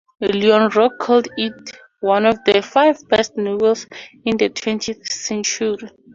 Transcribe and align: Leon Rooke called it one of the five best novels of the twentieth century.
Leon 0.19 0.69
Rooke 0.71 0.97
called 0.97 1.27
it 1.37 1.77
one 1.99 2.25
of 2.25 2.43
the 2.43 2.63
five 2.63 2.97
best 3.07 3.37
novels 3.37 3.85
of 4.25 4.37
the 4.39 4.49
twentieth 4.49 5.05
century. 5.05 5.89